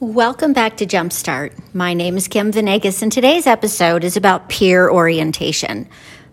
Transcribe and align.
Welcome 0.00 0.52
back 0.52 0.76
to 0.76 0.86
Jumpstart. 0.86 1.74
My 1.74 1.92
name 1.92 2.16
is 2.16 2.28
Kim 2.28 2.52
Venegas, 2.52 3.02
and 3.02 3.10
today's 3.10 3.48
episode 3.48 4.04
is 4.04 4.16
about 4.16 4.48
peer 4.48 4.88
orientation. 4.88 5.88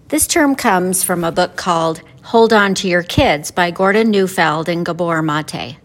This 0.09 0.27
term 0.27 0.53
comes 0.53 1.03
from 1.03 1.23
a 1.23 1.31
book 1.31 1.55
called 1.55 2.03
Hold 2.25 2.53
On 2.53 2.75
to 2.75 2.87
Your 2.87 3.01
Kids 3.01 3.49
by 3.49 3.71
Gordon 3.71 4.11
Neufeld 4.11 4.69
and 4.69 4.85
Gabor 4.85 5.23
Mate. 5.23 5.77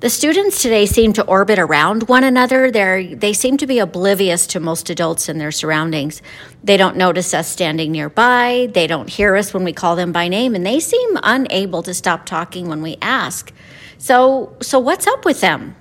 The 0.00 0.10
students 0.10 0.60
today 0.60 0.84
seem 0.84 1.14
to 1.14 1.24
orbit 1.24 1.58
around 1.58 2.10
one 2.10 2.24
another. 2.24 2.70
They're, 2.70 3.16
they 3.16 3.32
seem 3.32 3.56
to 3.56 3.66
be 3.66 3.78
oblivious 3.78 4.46
to 4.48 4.60
most 4.60 4.90
adults 4.90 5.30
and 5.30 5.40
their 5.40 5.50
surroundings. 5.50 6.20
They 6.62 6.76
don't 6.76 6.98
notice 6.98 7.32
us 7.32 7.48
standing 7.48 7.90
nearby. 7.92 8.68
They 8.74 8.86
don't 8.86 9.08
hear 9.08 9.34
us 9.34 9.54
when 9.54 9.64
we 9.64 9.72
call 9.72 9.96
them 9.96 10.12
by 10.12 10.28
name, 10.28 10.54
and 10.54 10.66
they 10.66 10.78
seem 10.78 11.18
unable 11.22 11.82
to 11.84 11.94
stop 11.94 12.26
talking 12.26 12.68
when 12.68 12.82
we 12.82 12.98
ask. 13.00 13.50
So, 13.96 14.54
so 14.60 14.78
what's 14.78 15.06
up 15.06 15.24
with 15.24 15.40
them? 15.40 15.74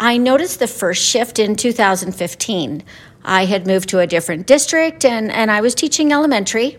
I 0.00 0.16
noticed 0.16 0.60
the 0.60 0.68
first 0.68 1.02
shift 1.04 1.40
in 1.40 1.56
2015. 1.56 2.84
I 3.24 3.44
had 3.46 3.66
moved 3.66 3.88
to 3.88 3.98
a 3.98 4.06
different 4.06 4.46
district 4.46 5.04
and, 5.04 5.32
and 5.32 5.50
I 5.50 5.60
was 5.60 5.74
teaching 5.74 6.12
elementary. 6.12 6.78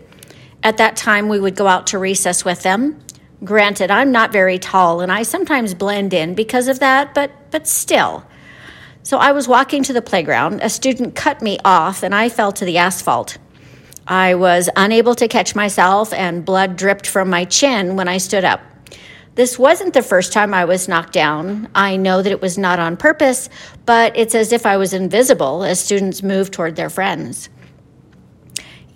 At 0.62 0.78
that 0.78 0.96
time, 0.96 1.28
we 1.28 1.38
would 1.38 1.54
go 1.54 1.66
out 1.66 1.86
to 1.88 1.98
recess 1.98 2.46
with 2.46 2.62
them. 2.62 2.98
Granted, 3.44 3.90
I'm 3.90 4.10
not 4.10 4.32
very 4.32 4.58
tall 4.58 5.02
and 5.02 5.12
I 5.12 5.22
sometimes 5.22 5.74
blend 5.74 6.14
in 6.14 6.34
because 6.34 6.66
of 6.66 6.78
that, 6.78 7.12
but, 7.12 7.30
but 7.50 7.66
still. 7.66 8.24
So 9.02 9.18
I 9.18 9.32
was 9.32 9.46
walking 9.46 9.82
to 9.82 9.92
the 9.92 10.02
playground. 10.02 10.60
A 10.62 10.70
student 10.70 11.14
cut 11.14 11.42
me 11.42 11.58
off 11.62 12.02
and 12.02 12.14
I 12.14 12.30
fell 12.30 12.52
to 12.52 12.64
the 12.64 12.78
asphalt. 12.78 13.36
I 14.08 14.34
was 14.34 14.70
unable 14.76 15.14
to 15.16 15.28
catch 15.28 15.54
myself 15.54 16.14
and 16.14 16.42
blood 16.42 16.74
dripped 16.74 17.06
from 17.06 17.28
my 17.28 17.44
chin 17.44 17.96
when 17.96 18.08
I 18.08 18.16
stood 18.16 18.46
up. 18.46 18.62
This 19.36 19.58
wasn't 19.58 19.94
the 19.94 20.02
first 20.02 20.32
time 20.32 20.52
I 20.52 20.64
was 20.64 20.88
knocked 20.88 21.12
down. 21.12 21.68
I 21.74 21.96
know 21.96 22.20
that 22.20 22.32
it 22.32 22.42
was 22.42 22.58
not 22.58 22.80
on 22.80 22.96
purpose, 22.96 23.48
but 23.86 24.16
it's 24.16 24.34
as 24.34 24.52
if 24.52 24.66
I 24.66 24.76
was 24.76 24.92
invisible 24.92 25.62
as 25.62 25.78
students 25.78 26.22
move 26.22 26.50
toward 26.50 26.74
their 26.74 26.90
friends. 26.90 27.48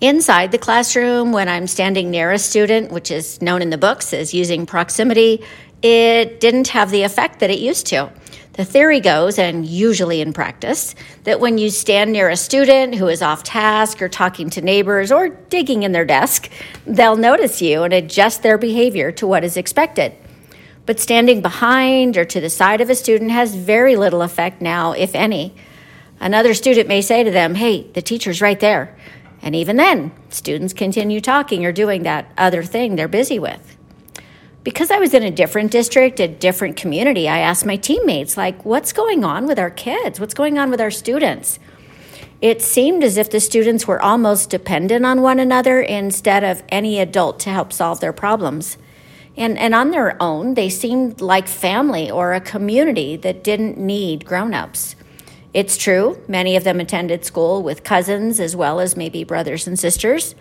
Inside 0.01 0.51
the 0.51 0.57
classroom, 0.57 1.31
when 1.31 1.47
I'm 1.47 1.67
standing 1.67 2.11
near 2.11 2.31
a 2.31 2.37
student, 2.37 2.91
which 2.91 3.11
is 3.11 3.41
known 3.41 3.61
in 3.61 3.69
the 3.69 3.77
books 3.77 4.13
as 4.13 4.33
using 4.33 4.65
proximity, 4.65 5.41
it 5.81 6.41
didn't 6.41 6.67
have 6.67 6.91
the 6.91 7.03
effect 7.03 7.39
that 7.39 7.49
it 7.49 7.59
used 7.59 7.87
to. 7.87 8.11
The 8.53 8.65
theory 8.65 8.99
goes, 8.99 9.39
and 9.39 9.65
usually 9.65 10.19
in 10.19 10.33
practice, 10.33 10.95
that 11.23 11.39
when 11.39 11.57
you 11.57 11.69
stand 11.69 12.11
near 12.11 12.29
a 12.29 12.35
student 12.35 12.95
who 12.95 13.07
is 13.07 13.21
off 13.21 13.43
task 13.43 14.01
or 14.01 14.09
talking 14.09 14.49
to 14.51 14.61
neighbors 14.61 15.11
or 15.11 15.29
digging 15.29 15.83
in 15.83 15.93
their 15.93 16.05
desk, 16.05 16.49
they'll 16.85 17.17
notice 17.17 17.61
you 17.61 17.83
and 17.83 17.93
adjust 17.93 18.43
their 18.43 18.57
behavior 18.57 19.11
to 19.13 19.25
what 19.25 19.43
is 19.45 19.55
expected. 19.55 20.13
But 20.85 20.99
standing 20.99 21.41
behind 21.41 22.17
or 22.17 22.25
to 22.25 22.39
the 22.39 22.49
side 22.49 22.81
of 22.81 22.89
a 22.89 22.95
student 22.95 23.31
has 23.31 23.55
very 23.55 23.95
little 23.95 24.21
effect 24.21 24.61
now, 24.61 24.91
if 24.91 25.15
any. 25.15 25.55
Another 26.19 26.53
student 26.53 26.87
may 26.87 27.01
say 27.01 27.23
to 27.23 27.31
them, 27.31 27.55
Hey, 27.55 27.89
the 27.93 28.01
teacher's 28.01 28.41
right 28.41 28.59
there. 28.59 28.95
And 29.41 29.55
even 29.55 29.75
then, 29.75 30.11
students 30.29 30.73
continue 30.73 31.21
talking 31.21 31.65
or 31.65 31.71
doing 31.71 32.03
that 32.03 32.31
other 32.37 32.63
thing 32.63 32.95
they're 32.95 33.07
busy 33.07 33.39
with. 33.39 33.77
Because 34.63 34.89
I 34.89 34.97
was 34.97 35.13
in 35.13 35.21
a 35.21 35.29
different 35.29 35.71
district, 35.71 36.19
a 36.19 36.27
different 36.27 36.75
community, 36.75 37.29
I 37.29 37.39
asked 37.39 37.67
my 37.67 37.75
teammates, 37.75 38.35
like, 38.35 38.65
what's 38.65 38.93
going 38.93 39.23
on 39.23 39.45
with 39.45 39.59
our 39.59 39.69
kids? 39.69 40.19
What's 40.19 40.33
going 40.33 40.57
on 40.57 40.71
with 40.71 40.81
our 40.81 40.89
students? 40.89 41.59
It 42.41 42.63
seemed 42.63 43.03
as 43.03 43.17
if 43.17 43.29
the 43.29 43.39
students 43.39 43.87
were 43.87 44.01
almost 44.01 44.49
dependent 44.49 45.05
on 45.05 45.21
one 45.21 45.39
another 45.39 45.79
instead 45.81 46.43
of 46.43 46.63
any 46.69 46.99
adult 46.99 47.39
to 47.41 47.51
help 47.51 47.71
solve 47.71 47.99
their 47.99 48.13
problems. 48.13 48.77
And, 49.37 49.57
and 49.57 49.75
on 49.75 49.91
their 49.91 50.21
own, 50.21 50.53
they 50.53 50.69
seemed 50.69 51.21
like 51.21 51.47
family 51.47 52.09
or 52.09 52.33
a 52.33 52.41
community 52.41 53.17
that 53.17 53.43
didn't 53.43 53.77
need 53.77 54.25
grown 54.25 54.53
ups. 54.53 54.95
It's 55.53 55.77
true, 55.77 56.21
many 56.27 56.55
of 56.55 56.63
them 56.63 56.79
attended 56.79 57.23
school 57.25 57.63
with 57.63 57.83
cousins 57.83 58.39
as 58.39 58.55
well 58.55 58.79
as 58.79 58.97
maybe 58.97 59.23
brothers 59.23 59.67
and 59.67 59.79
sisters. 59.79 60.35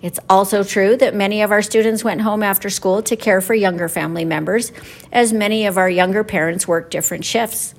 It's 0.00 0.18
also 0.28 0.64
true 0.64 0.96
that 0.96 1.14
many 1.14 1.42
of 1.42 1.52
our 1.52 1.62
students 1.62 2.02
went 2.02 2.22
home 2.22 2.42
after 2.42 2.70
school 2.70 3.02
to 3.02 3.16
care 3.16 3.40
for 3.40 3.54
younger 3.54 3.88
family 3.88 4.24
members, 4.24 4.72
as 5.12 5.32
many 5.32 5.66
of 5.66 5.78
our 5.78 5.88
younger 5.88 6.24
parents 6.24 6.66
worked 6.66 6.90
different 6.90 7.24
shifts. 7.24 7.74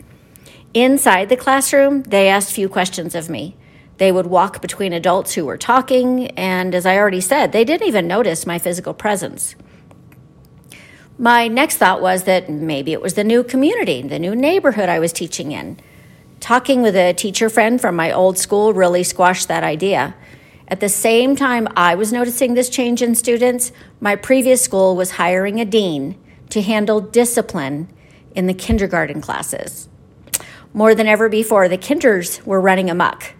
Inside 0.74 1.30
the 1.30 1.38
classroom, 1.38 2.04
they 2.04 2.30
asked 2.30 2.54
few 2.54 2.70
questions 2.70 3.14
of 3.14 3.30
me. 3.30 3.56
They 3.98 4.12
would 4.12 4.26
walk 4.26 4.62
between 4.62 4.92
adults 4.92 5.34
who 5.34 5.46
were 5.46 5.58
talking, 5.58 6.32
and 6.32 6.74
as 6.74 6.86
I 6.86 6.98
already 6.98 7.22
said, 7.22 7.52
they 7.52 7.64
didn't 7.64 7.88
even 7.88 8.08
notice 8.08 8.46
my 8.46 8.58
physical 8.58 8.94
presence. 8.94 9.56
My 11.18 11.48
next 11.48 11.78
thought 11.78 12.02
was 12.02 12.24
that 12.24 12.50
maybe 12.50 12.92
it 12.92 13.02
was 13.02 13.14
the 13.14 13.24
new 13.24 13.44
community, 13.44 14.02
the 14.02 14.18
new 14.18 14.36
neighborhood 14.36 14.90
I 14.90 15.00
was 15.00 15.14
teaching 15.14 15.52
in. 15.52 15.80
Talking 16.40 16.82
with 16.82 16.96
a 16.96 17.14
teacher 17.14 17.52
friend 17.52 17.80
from 17.80 17.96
my 17.96 18.12
old 18.12 18.40
school 18.40 18.74
really 18.74 19.04
squashed 19.04 19.48
that 19.48 19.64
idea. 19.64 20.16
At 20.68 20.80
the 20.80 20.90
same 20.90 21.36
time 21.36 21.68
I 21.78 21.94
was 21.94 22.12
noticing 22.12 22.56
this 22.56 22.68
change 22.68 23.04
in 23.04 23.14
students, 23.14 23.72
my 24.02 24.16
previous 24.16 24.64
school 24.64 24.96
was 24.96 25.12
hiring 25.12 25.60
a 25.60 25.66
dean 25.66 26.18
to 26.50 26.64
handle 26.64 27.00
discipline 27.00 27.90
in 28.34 28.48
the 28.48 28.54
kindergarten 28.54 29.22
classes. 29.22 29.88
More 30.74 30.96
than 30.96 31.06
ever 31.06 31.30
before, 31.30 31.70
the 31.70 31.78
kinders 31.78 32.44
were 32.44 32.60
running 32.60 32.90
amok. 32.90 33.34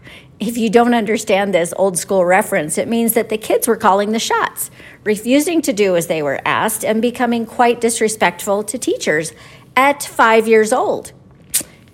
If 0.46 0.58
you 0.58 0.70
don't 0.70 0.94
understand 0.94 1.54
this 1.54 1.74
old 1.78 1.98
school 1.98 2.26
reference, 2.26 2.78
it 2.78 2.90
means 2.90 3.14
that 3.14 3.30
the 3.30 3.38
kids 3.38 3.66
were 3.66 3.78
calling 3.78 4.12
the 4.12 4.20
shots, 4.20 4.70
refusing 5.06 5.62
to 5.62 5.72
do 5.72 5.96
as 5.96 6.08
they 6.08 6.22
were 6.22 6.42
asked, 6.44 6.84
and 6.84 7.02
becoming 7.02 7.46
quite 7.46 7.80
disrespectful 7.80 8.62
to 8.66 8.78
teachers 8.78 9.32
at 9.78 10.04
five 10.04 10.46
years 10.46 10.74
old. 10.74 11.14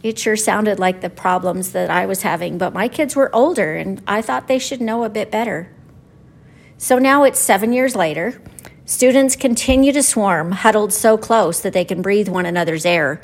It 0.02 0.18
sure 0.18 0.36
sounded 0.36 0.80
like 0.80 1.02
the 1.02 1.12
problems 1.12 1.74
that 1.74 1.92
I 1.92 2.08
was 2.08 2.24
having, 2.24 2.58
but 2.58 2.74
my 2.74 2.88
kids 2.88 3.16
were 3.16 3.34
older 3.36 3.76
and 3.76 4.02
I 4.08 4.24
thought 4.24 4.48
they 4.48 4.58
should 4.58 4.82
know 4.82 5.04
a 5.04 5.10
bit 5.10 5.30
better. 5.30 5.72
So 6.80 6.98
now 6.98 7.26
it's 7.26 7.40
seven 7.40 7.72
years 7.72 7.96
later. 7.96 8.42
Students 8.84 9.36
continue 9.36 9.92
to 9.92 10.02
swarm, 10.02 10.54
huddled 10.54 10.92
so 10.92 11.20
close 11.20 11.62
that 11.62 11.74
they 11.74 11.86
can 11.86 12.02
breathe 12.02 12.30
one 12.30 12.48
another's 12.48 12.88
air. 12.88 13.22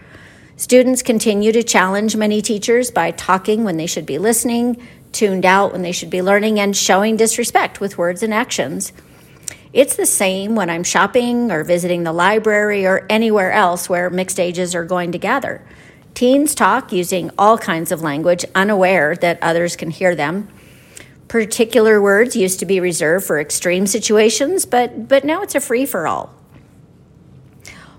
Students 0.56 1.02
continue 1.02 1.52
to 1.52 1.64
challenge 1.64 2.16
many 2.16 2.44
teachers 2.44 2.92
by 2.92 3.10
talking 3.10 3.64
when 3.64 3.78
they 3.78 3.88
should 3.88 4.06
be 4.06 4.20
listening, 4.20 4.82
tuned 5.16 5.46
out 5.46 5.72
when 5.72 5.82
they 5.82 5.92
should 5.92 6.10
be 6.12 6.22
learning, 6.22 6.60
and 6.60 6.78
showing 6.78 7.18
disrespect 7.18 7.80
with 7.80 7.98
words 7.98 8.22
and 8.22 8.34
actions. 8.34 8.94
It's 9.74 9.96
the 9.96 10.06
same 10.06 10.56
when 10.56 10.70
I'm 10.70 10.84
shopping 10.84 11.52
or 11.52 11.64
visiting 11.64 12.04
the 12.04 12.14
library 12.14 12.86
or 12.86 13.06
anywhere 13.10 13.52
else 13.52 13.90
where 13.90 14.10
mixed 14.10 14.40
ages 14.40 14.76
are 14.76 14.86
going 14.86 15.12
to 15.14 15.18
gather. 15.18 15.66
Teens 16.14 16.56
talk 16.56 16.94
using 16.94 17.30
all 17.38 17.58
kinds 17.58 17.92
of 17.92 18.02
language, 18.02 18.46
unaware 18.56 19.16
that 19.18 19.38
others 19.42 19.76
can 19.76 19.90
hear 19.90 20.16
them. 20.16 20.48
Particular 21.28 22.02
words 22.02 22.36
used 22.36 22.60
to 22.60 22.66
be 22.66 22.80
reserved 22.80 23.26
for 23.26 23.40
extreme 23.40 23.86
situations, 23.88 24.66
but, 24.66 25.10
but 25.10 25.26
now 25.26 25.42
it's 25.42 25.56
a 25.56 25.60
free 25.60 25.86
for 25.86 26.08
all. 26.08 26.34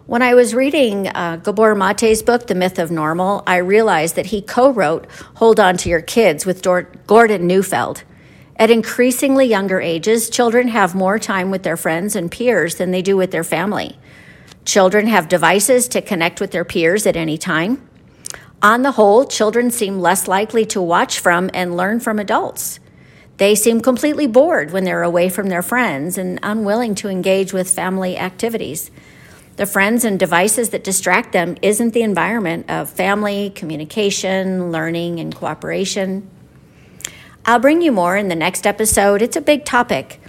When 0.06 0.22
I 0.22 0.34
was 0.34 0.54
reading 0.54 1.08
uh, 1.08 1.38
Gabor 1.42 1.74
Mate's 1.74 2.22
book, 2.22 2.46
The 2.46 2.54
Myth 2.54 2.78
of 2.78 2.92
Normal, 2.92 3.42
I 3.44 3.56
realized 3.56 4.14
that 4.14 4.26
he 4.26 4.40
co 4.40 4.70
wrote 4.70 5.10
Hold 5.34 5.58
On 5.58 5.76
to 5.78 5.88
Your 5.88 6.00
Kids 6.00 6.46
with 6.46 6.62
Dor- 6.62 6.88
Gordon 7.08 7.48
Neufeld. 7.48 8.04
At 8.54 8.70
increasingly 8.70 9.46
younger 9.46 9.80
ages, 9.80 10.30
children 10.30 10.68
have 10.68 10.94
more 10.94 11.18
time 11.18 11.50
with 11.50 11.64
their 11.64 11.76
friends 11.76 12.14
and 12.14 12.30
peers 12.30 12.76
than 12.76 12.92
they 12.92 13.02
do 13.02 13.16
with 13.16 13.32
their 13.32 13.42
family. 13.42 13.98
Children 14.64 15.08
have 15.08 15.28
devices 15.28 15.88
to 15.88 16.00
connect 16.00 16.40
with 16.40 16.52
their 16.52 16.64
peers 16.64 17.04
at 17.04 17.16
any 17.16 17.36
time. 17.36 17.88
On 18.62 18.82
the 18.82 18.92
whole, 18.92 19.24
children 19.24 19.72
seem 19.72 19.98
less 19.98 20.28
likely 20.28 20.64
to 20.66 20.80
watch 20.80 21.18
from 21.18 21.50
and 21.52 21.76
learn 21.76 21.98
from 21.98 22.20
adults. 22.20 22.78
They 23.38 23.56
seem 23.56 23.80
completely 23.80 24.28
bored 24.28 24.70
when 24.70 24.84
they're 24.84 25.02
away 25.02 25.30
from 25.30 25.48
their 25.48 25.62
friends 25.62 26.16
and 26.16 26.38
unwilling 26.44 26.94
to 26.96 27.08
engage 27.08 27.52
with 27.52 27.68
family 27.68 28.16
activities. 28.16 28.92
The 29.56 29.64
friends 29.64 30.04
and 30.04 30.18
devices 30.18 30.68
that 30.70 30.84
distract 30.84 31.32
them 31.32 31.56
isn't 31.62 31.94
the 31.94 32.02
environment 32.02 32.70
of 32.70 32.90
family, 32.90 33.50
communication, 33.54 34.70
learning, 34.70 35.18
and 35.18 35.34
cooperation. 35.34 36.28
I'll 37.46 37.58
bring 37.58 37.80
you 37.80 37.90
more 37.90 38.18
in 38.18 38.28
the 38.28 38.34
next 38.34 38.66
episode. 38.66 39.22
It's 39.22 39.36
a 39.36 39.40
big 39.40 39.64
topic. 39.64 40.20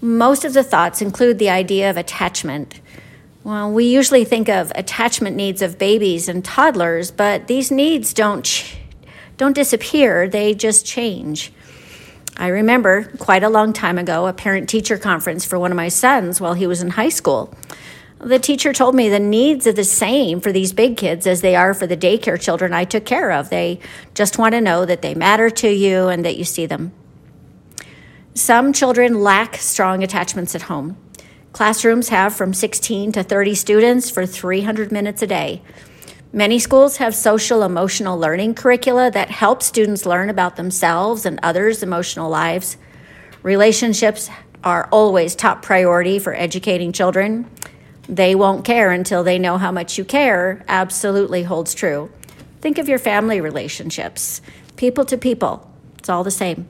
Most 0.00 0.44
of 0.44 0.52
the 0.52 0.64
thoughts 0.64 1.00
include 1.00 1.38
the 1.38 1.48
idea 1.48 1.90
of 1.90 1.96
attachment. 1.96 2.80
Well, 3.44 3.70
we 3.70 3.84
usually 3.84 4.24
think 4.24 4.48
of 4.48 4.72
attachment 4.74 5.36
needs 5.36 5.62
of 5.62 5.78
babies 5.78 6.28
and 6.28 6.44
toddlers, 6.44 7.12
but 7.12 7.46
these 7.46 7.70
needs 7.70 8.12
don't 8.12 8.44
ch- 8.44 8.78
don't 9.36 9.54
disappear, 9.54 10.28
they 10.28 10.54
just 10.54 10.84
change. 10.84 11.52
I 12.36 12.48
remember 12.48 13.04
quite 13.18 13.44
a 13.44 13.48
long 13.48 13.72
time 13.72 13.98
ago 13.98 14.26
a 14.26 14.32
parent 14.32 14.68
teacher 14.68 14.98
conference 14.98 15.44
for 15.44 15.58
one 15.58 15.70
of 15.70 15.76
my 15.76 15.88
sons 15.88 16.40
while 16.40 16.54
he 16.54 16.66
was 16.66 16.82
in 16.82 16.90
high 16.90 17.10
school. 17.10 17.54
The 18.22 18.38
teacher 18.38 18.72
told 18.72 18.94
me 18.94 19.08
the 19.08 19.18
needs 19.18 19.66
are 19.66 19.72
the 19.72 19.82
same 19.82 20.40
for 20.40 20.52
these 20.52 20.72
big 20.72 20.96
kids 20.96 21.26
as 21.26 21.40
they 21.40 21.56
are 21.56 21.74
for 21.74 21.88
the 21.88 21.96
daycare 21.96 22.40
children 22.40 22.72
I 22.72 22.84
took 22.84 23.04
care 23.04 23.32
of. 23.32 23.50
They 23.50 23.80
just 24.14 24.38
want 24.38 24.52
to 24.52 24.60
know 24.60 24.84
that 24.84 25.02
they 25.02 25.12
matter 25.12 25.50
to 25.50 25.68
you 25.68 26.06
and 26.06 26.24
that 26.24 26.36
you 26.36 26.44
see 26.44 26.64
them. 26.64 26.92
Some 28.32 28.72
children 28.72 29.22
lack 29.22 29.56
strong 29.56 30.04
attachments 30.04 30.54
at 30.54 30.62
home. 30.62 30.96
Classrooms 31.52 32.10
have 32.10 32.32
from 32.32 32.54
16 32.54 33.10
to 33.10 33.24
30 33.24 33.56
students 33.56 34.08
for 34.08 34.24
300 34.24 34.92
minutes 34.92 35.20
a 35.22 35.26
day. 35.26 35.60
Many 36.32 36.60
schools 36.60 36.98
have 36.98 37.16
social 37.16 37.64
emotional 37.64 38.16
learning 38.16 38.54
curricula 38.54 39.10
that 39.10 39.30
help 39.30 39.64
students 39.64 40.06
learn 40.06 40.30
about 40.30 40.54
themselves 40.54 41.26
and 41.26 41.40
others' 41.42 41.82
emotional 41.82 42.30
lives. 42.30 42.76
Relationships 43.42 44.30
are 44.62 44.88
always 44.92 45.34
top 45.34 45.60
priority 45.60 46.20
for 46.20 46.32
educating 46.34 46.92
children. 46.92 47.50
They 48.12 48.34
won't 48.34 48.66
care 48.66 48.90
until 48.90 49.24
they 49.24 49.38
know 49.38 49.56
how 49.56 49.72
much 49.72 49.96
you 49.96 50.04
care 50.04 50.66
absolutely 50.68 51.44
holds 51.44 51.72
true. 51.72 52.10
Think 52.60 52.76
of 52.76 52.86
your 52.86 52.98
family 52.98 53.40
relationships, 53.40 54.42
people 54.76 55.06
to 55.06 55.16
people. 55.16 55.66
It's 55.96 56.10
all 56.10 56.22
the 56.22 56.30
same. 56.30 56.68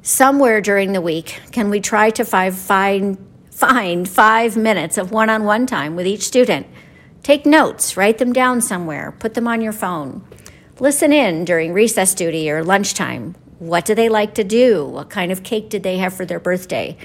Somewhere 0.00 0.62
during 0.62 0.94
the 0.94 1.02
week, 1.02 1.42
can 1.52 1.68
we 1.68 1.80
try 1.80 2.08
to 2.08 2.24
find, 2.24 3.18
find 3.50 4.08
five 4.08 4.56
minutes 4.56 4.96
of 4.96 5.12
one 5.12 5.28
on 5.28 5.44
one 5.44 5.66
time 5.66 5.94
with 5.94 6.06
each 6.06 6.22
student? 6.22 6.66
Take 7.22 7.44
notes, 7.44 7.94
write 7.94 8.16
them 8.16 8.32
down 8.32 8.62
somewhere, 8.62 9.12
put 9.18 9.34
them 9.34 9.46
on 9.46 9.60
your 9.60 9.74
phone. 9.74 10.24
Listen 10.80 11.12
in 11.12 11.44
during 11.44 11.74
recess 11.74 12.14
duty 12.14 12.50
or 12.50 12.64
lunchtime. 12.64 13.34
What 13.58 13.84
do 13.84 13.94
they 13.94 14.08
like 14.08 14.32
to 14.36 14.44
do? 14.44 14.86
What 14.86 15.10
kind 15.10 15.30
of 15.30 15.42
cake 15.42 15.68
did 15.68 15.82
they 15.82 15.98
have 15.98 16.14
for 16.14 16.24
their 16.24 16.40
birthday? 16.40 16.96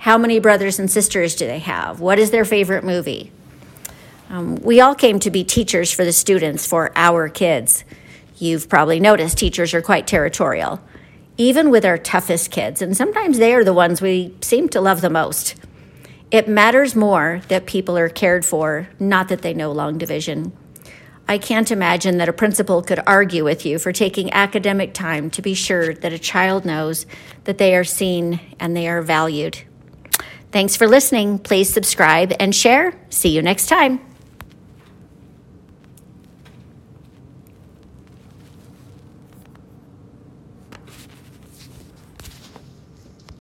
How 0.00 0.16
many 0.16 0.38
brothers 0.38 0.78
and 0.78 0.90
sisters 0.90 1.34
do 1.34 1.46
they 1.46 1.58
have? 1.58 2.00
What 2.00 2.18
is 2.18 2.30
their 2.30 2.46
favorite 2.46 2.84
movie? 2.84 3.32
Um, 4.30 4.56
we 4.56 4.80
all 4.80 4.94
came 4.94 5.20
to 5.20 5.30
be 5.30 5.44
teachers 5.44 5.92
for 5.92 6.06
the 6.06 6.12
students 6.12 6.66
for 6.66 6.90
our 6.96 7.28
kids. 7.28 7.84
You've 8.38 8.66
probably 8.66 8.98
noticed 8.98 9.36
teachers 9.36 9.74
are 9.74 9.82
quite 9.82 10.06
territorial, 10.06 10.80
even 11.36 11.68
with 11.68 11.84
our 11.84 11.98
toughest 11.98 12.50
kids, 12.50 12.80
and 12.80 12.96
sometimes 12.96 13.36
they 13.36 13.54
are 13.54 13.62
the 13.62 13.74
ones 13.74 14.00
we 14.00 14.34
seem 14.40 14.70
to 14.70 14.80
love 14.80 15.02
the 15.02 15.10
most. 15.10 15.56
It 16.30 16.48
matters 16.48 16.96
more 16.96 17.42
that 17.48 17.66
people 17.66 17.98
are 17.98 18.08
cared 18.08 18.46
for, 18.46 18.88
not 18.98 19.28
that 19.28 19.42
they 19.42 19.52
know 19.52 19.70
long 19.70 19.98
division. 19.98 20.56
I 21.28 21.36
can't 21.36 21.70
imagine 21.70 22.16
that 22.16 22.28
a 22.30 22.32
principal 22.32 22.80
could 22.80 23.02
argue 23.06 23.44
with 23.44 23.66
you 23.66 23.78
for 23.78 23.92
taking 23.92 24.32
academic 24.32 24.94
time 24.94 25.28
to 25.32 25.42
be 25.42 25.52
sure 25.52 25.92
that 25.92 26.14
a 26.14 26.18
child 26.18 26.64
knows 26.64 27.04
that 27.44 27.58
they 27.58 27.76
are 27.76 27.84
seen 27.84 28.40
and 28.58 28.74
they 28.74 28.88
are 28.88 29.02
valued. 29.02 29.64
Thanks 30.52 30.76
for 30.76 30.88
listening. 30.88 31.38
Please 31.38 31.72
subscribe 31.72 32.32
and 32.40 32.54
share. 32.54 32.94
See 33.08 33.30
you 33.30 33.42
next 33.42 33.66
time. 33.66 34.09